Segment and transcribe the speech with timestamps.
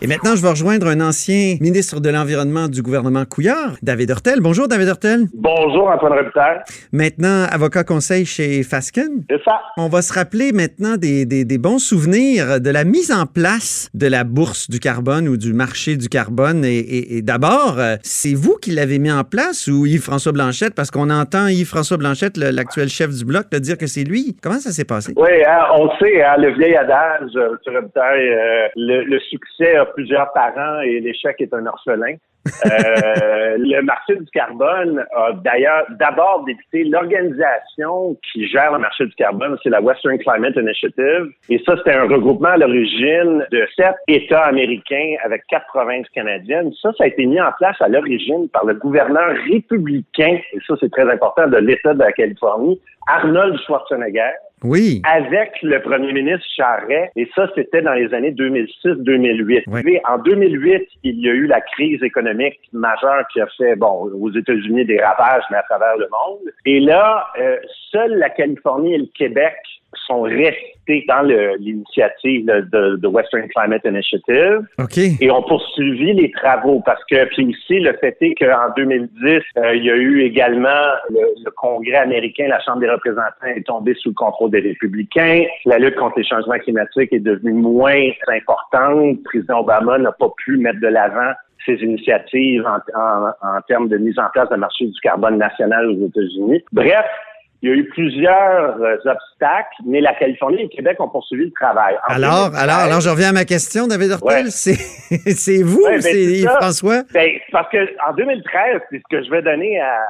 [0.00, 4.40] Et maintenant, je vais rejoindre un ancien ministre de l'Environnement du gouvernement Couillard, David Hurtel.
[4.40, 5.24] Bonjour, David Hurtel.
[5.34, 6.60] Bonjour, Antoine Robitaille.
[6.92, 9.24] Maintenant, avocat conseil chez Fasken.
[9.28, 9.60] C'est ça.
[9.76, 13.90] On va se rappeler maintenant des, des, des, bons souvenirs de la mise en place
[13.92, 16.64] de la bourse du carbone ou du marché du carbone.
[16.64, 20.74] Et, et, et d'abord, euh, c'est vous qui l'avez mis en place ou Yves-François Blanchette?
[20.76, 24.36] Parce qu'on entend Yves-François Blanchette, l'actuel chef du bloc, le dire que c'est lui.
[24.42, 25.12] Comment ça s'est passé?
[25.16, 27.88] Oui, hein, on sait, hein, le vieil adage, euh, M.
[27.96, 32.16] Euh, le, le succès a plusieurs parents et l'échec est un orphelin.
[32.64, 39.14] euh, le marché du carbone a d'ailleurs d'abord débuté l'organisation qui gère le marché du
[39.14, 41.32] carbone, c'est la Western Climate Initiative.
[41.48, 46.72] Et ça, c'était un regroupement à l'origine de sept États américains avec quatre provinces canadiennes.
[46.80, 50.74] Ça, ça a été mis en place à l'origine par le gouverneur républicain, et ça,
[50.80, 54.32] c'est très important, de l'État de la Californie, Arnold Schwarzenegger.
[54.64, 55.02] Oui.
[55.04, 57.10] Avec le premier ministre Charret.
[57.16, 59.64] Et ça, c'était dans les années 2006-2008.
[59.68, 59.98] Oui.
[60.08, 64.32] En 2008, il y a eu la crise économique majeure qui a fait, bon, aux
[64.32, 66.52] États-Unis des ravages, mais à travers le monde.
[66.66, 67.56] Et là, euh,
[67.90, 69.54] seule la Californie et le Québec
[70.06, 71.22] sont restés dans
[71.58, 74.98] l'initiative de, de, Western Climate Initiative OK.
[74.98, 79.74] et ont poursuivi les travaux parce que puis ici le fait est qu'en 2010 euh,
[79.74, 80.68] il y a eu également
[81.10, 85.44] le, le, Congrès américain, la Chambre des représentants est tombée sous le contrôle des républicains,
[85.64, 90.30] la lutte contre les changements climatiques est devenue moins importante, le président Obama n'a pas
[90.44, 91.32] pu mettre de l'avant
[91.66, 95.86] ces initiatives en, en, en termes de mise en place d'un marché du carbone national
[95.86, 96.62] aux États-Unis.
[96.72, 97.04] Bref,
[97.60, 101.46] il y a eu plusieurs euh, obstacles, mais la Californie et le Québec ont poursuivi
[101.46, 101.96] le travail.
[102.08, 104.44] En alors, 2013, alors, alors, je reviens à ma question, David Hortel.
[104.44, 104.50] Ouais.
[104.50, 107.02] C'est vous ouais, ou c'est Yves-François?
[107.12, 107.78] Ben, parce que
[108.08, 110.04] en 2013, c'est ce que je vais donner à,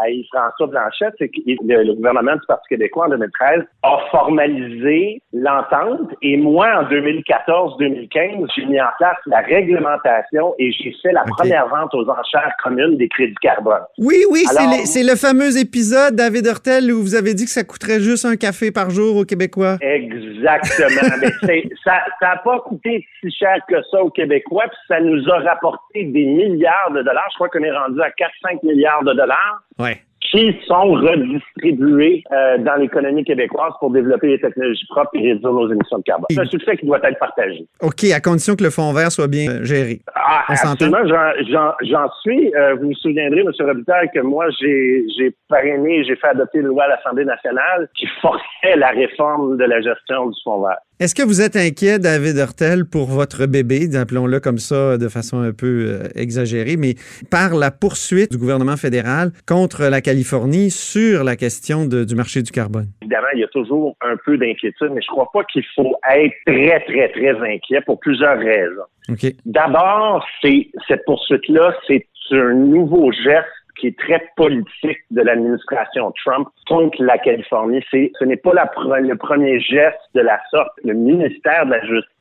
[0.00, 5.22] à, Yves-François Blanchette, c'est que le, le, gouvernement du Parti québécois en 2013 a formalisé
[5.32, 11.22] l'entente et moi, en 2014-2015, j'ai mis en place la réglementation et j'ai fait la
[11.22, 11.30] okay.
[11.38, 13.82] première vente aux enchères communes des crédits carbone.
[13.98, 14.44] Oui, oui,
[14.84, 18.36] c'est le, fameux épisode, David Hortel, où vous avez dit que ça coûterait juste un
[18.36, 19.76] café par jour aux Québécois.
[19.80, 21.16] Exactement.
[21.42, 25.38] Mais ça n'a pas coûté si cher que ça aux Québécois, puis ça nous a
[25.40, 27.26] rapporté des milliards de dollars.
[27.32, 29.62] Je crois qu'on est rendu à 4-5 milliards de dollars.
[29.78, 35.52] Ouais qui sont redistribués euh, dans l'économie québécoise pour développer les technologies propres et réduire
[35.52, 36.26] nos émissions de carbone.
[36.30, 37.66] C'est un succès qui doit être partagé.
[37.80, 40.00] OK, à condition que le fonds vert soit bien euh, géré.
[40.14, 42.54] Ah, absolument, j'en suis.
[42.54, 43.50] Euh, vous vous souviendrez, M.
[43.58, 48.76] Robitaille, que moi, j'ai parrainé, j'ai fait adopter une loi à l'Assemblée nationale qui forçait
[48.76, 50.78] la réforme de la gestion du fonds vert.
[51.00, 55.38] Est-ce que vous êtes inquiet, David Hurtel, pour votre bébé, appelons-le comme ça de façon
[55.38, 56.94] un peu euh, exagérée, mais
[57.30, 62.42] par la poursuite du gouvernement fédéral contre la Californie sur la question de, du marché
[62.42, 62.88] du carbone?
[63.00, 66.34] Évidemment, il y a toujours un peu d'inquiétude, mais je crois pas qu'il faut être
[66.44, 68.90] très, très, très inquiet pour plusieurs raisons.
[69.08, 69.36] Okay.
[69.46, 73.46] D'abord, c'est cette poursuite-là, c'est un nouveau geste
[73.78, 77.82] qui est très politique de l'administration Trump contre la Californie.
[77.90, 80.72] C'est, ce n'est pas le premier geste de la sorte.
[80.84, 82.17] Le ministère de la Justice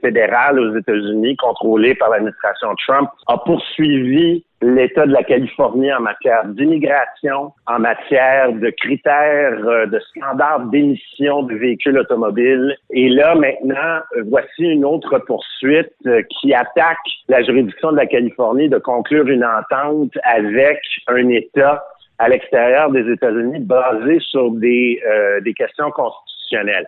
[0.00, 6.44] fédérale aux États-Unis, contrôlé par l'administration Trump, a poursuivi l'État de la Californie en matière
[6.44, 12.76] d'immigration, en matière de critères, euh, de standards d'émission de véhicules automobiles.
[12.90, 16.98] Et là, maintenant, voici une autre poursuite euh, qui attaque
[17.28, 21.82] la juridiction de la Californie de conclure une entente avec un État
[22.18, 26.86] à l'extérieur des États-Unis basée sur euh, des questions constitutionnelles.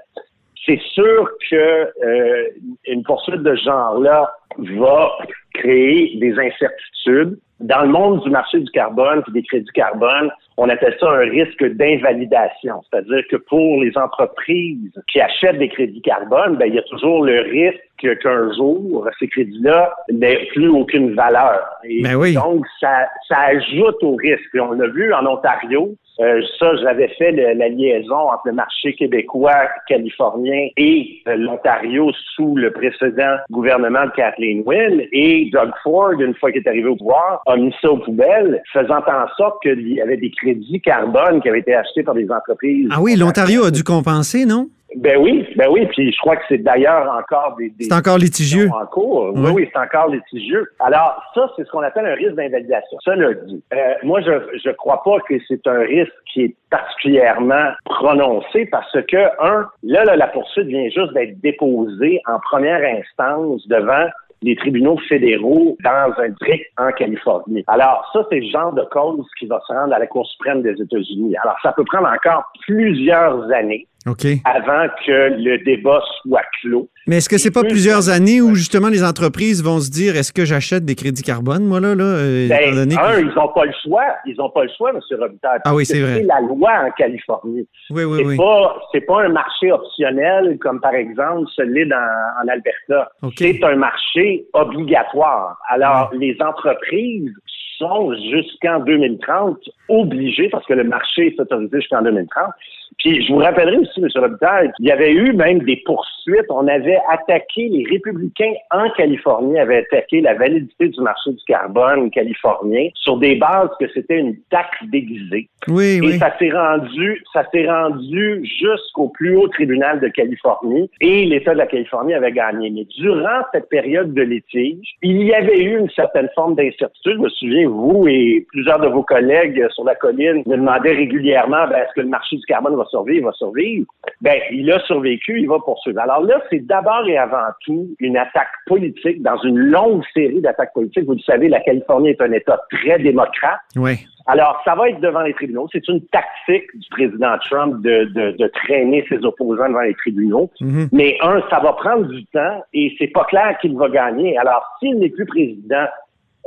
[0.64, 1.56] C'est sûr que
[2.04, 2.48] euh,
[2.86, 5.18] une poursuite de genre-là va
[5.54, 7.38] créer des incertitudes.
[7.62, 11.28] Dans le monde du marché du carbone et des crédits carbone, on appelle ça un
[11.30, 12.82] risque d'invalidation.
[12.90, 17.24] C'est-à-dire que pour les entreprises qui achètent des crédits carbone, ben, il y a toujours
[17.24, 17.80] le risque
[18.20, 21.60] qu'un jour, ces crédits-là n'aient plus aucune valeur.
[21.84, 22.34] Et ben oui.
[22.34, 24.54] donc, ça, ça ajoute au risque.
[24.54, 28.52] Et on l'a vu en Ontario, euh, ça, j'avais fait le, la liaison entre le
[28.52, 35.02] marché québécois, californien et euh, l'Ontario sous le précédent gouvernement de Kathleen Wynne.
[35.12, 38.62] Et Doug Ford, une fois qu'il est arrivé au pouvoir, a mis ça aux poubelles,
[38.72, 42.30] faisant en sorte qu'il y avait des crédits carbone qui avaient été achetés par des
[42.30, 42.88] entreprises.
[42.90, 44.68] Ah oui, l'Ontario a dû compenser, non?
[44.96, 48.68] Ben oui, ben oui, puis je crois que c'est d'ailleurs encore des, C'est encore litigieux.
[48.72, 49.32] En cours.
[49.34, 50.70] Oui, oui, c'est encore litigieux.
[50.80, 52.98] Alors, ça, c'est ce qu'on appelle un risque d'invalidation.
[53.04, 53.62] Ça le dit.
[53.72, 54.32] Euh, moi, je
[54.62, 60.04] je crois pas que c'est un risque qui est particulièrement prononcé parce que, un, là,
[60.04, 64.06] là la poursuite vient juste d'être déposée en première instance devant
[64.42, 67.64] les tribunaux fédéraux dans un district en Californie.
[67.66, 70.62] Alors, ça, c'est le genre de cause qui va se rendre à la Cour suprême
[70.62, 71.34] des États-Unis.
[71.42, 76.88] Alors, ça peut prendre encore plusieurs années avant que le débat soit clos.
[77.06, 80.32] Mais est-ce que c'est pas plusieurs années où justement les entreprises vont se dire est-ce
[80.32, 83.72] que j'achète des crédits carbone, moi là, là euh, ben, un, ils n'ont pas le
[83.82, 84.04] choix.
[84.26, 85.00] Ils n'ont pas le choix, M.
[85.18, 85.60] Robitaille.
[85.64, 86.18] Ah oui, c'est vrai.
[86.18, 87.66] C'est la loi en Californie.
[87.90, 88.36] Oui, oui, oui.
[88.36, 93.10] Pas, c'est pas un marché optionnel comme par exemple celui dans, en Alberta.
[93.36, 95.58] C'est un marché obligatoire.
[95.68, 97.30] Alors, les entreprises
[97.78, 99.58] sont jusqu'en 2030
[99.88, 102.50] obligées, parce que le marché est autorisé jusqu'en 2030,
[102.98, 104.08] puis je vous rappellerai aussi, M.
[104.14, 106.46] Robitaille, il y avait eu même des poursuites.
[106.50, 112.10] On avait attaqué, les républicains en Californie avaient attaqué la validité du marché du carbone
[112.10, 115.48] californien sur des bases que c'était une taxe déguisée.
[115.68, 121.24] Oui, et ça s'est rendu, ça s'est rendu jusqu'au plus haut tribunal de Californie et
[121.24, 122.70] l'État de la Californie avait gagné.
[122.70, 127.14] Mais durant cette période de litige, il y avait eu une certaine forme d'incertitude.
[127.14, 131.66] Je me souviens, vous et plusieurs de vos collègues sur la colline me demandaient régulièrement,
[131.68, 133.86] ben, est-ce que le marché du carbone va survivre, il va survivre.
[134.20, 136.00] Ben, il a survécu, il va poursuivre.
[136.00, 140.72] Alors là, c'est d'abord et avant tout une attaque politique dans une longue série d'attaques
[140.74, 141.04] politiques.
[141.04, 143.60] Vous le savez, la Californie est un État très démocrate.
[143.76, 143.98] Oui.
[144.26, 145.68] Alors, ça va être devant les tribunaux.
[145.72, 150.50] C'est une tactique du président Trump de, de, traîner ses opposants devant les tribunaux.
[150.60, 150.88] Mm-hmm.
[150.92, 154.38] Mais un, ça va prendre du temps et c'est pas clair qu'il va gagner.
[154.38, 155.86] Alors, s'il n'est plus président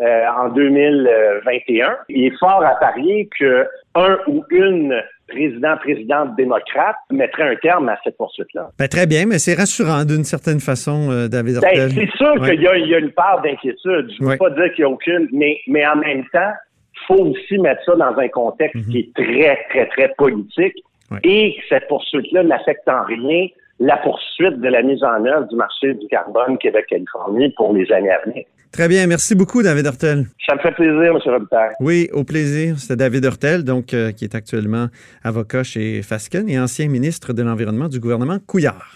[0.02, 3.66] euh, en 2021, il est fort à parier que
[3.96, 8.70] un ou une président, présidente démocrate mettrait un terme à cette poursuite-là.
[8.78, 12.62] Ben, très bien, mais c'est rassurant d'une certaine façon, euh, David ben, C'est sûr qu'il
[12.62, 14.12] y, a une part d'inquiétude.
[14.18, 16.52] Je ne veux pas dire qu'il n'y a aucune, mais, mais en même temps,
[16.94, 18.92] il faut aussi mettre ça dans un contexte mhm.
[18.92, 20.76] qui est très, très, très politique
[21.24, 23.48] et cette poursuite-là n'affecte en rien
[23.80, 28.12] la poursuite de la mise en œuvre du marché du carbone Québec-Californie pour les années
[28.12, 28.46] à venir.
[28.72, 29.08] Très bien.
[29.08, 30.26] Merci beaucoup, David Hurtel.
[30.46, 31.18] Ça me fait plaisir, M.
[31.24, 31.74] Robitaille.
[31.80, 32.76] Oui, au plaisir.
[32.78, 34.88] C'est David Hurtel, donc, euh, qui est actuellement
[35.24, 38.92] avocat chez Fasken et ancien ministre de l'Environnement du gouvernement Couillard.